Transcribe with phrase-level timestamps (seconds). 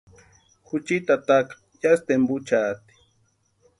[0.67, 2.93] Juchiti tataka yásï tempuchaati.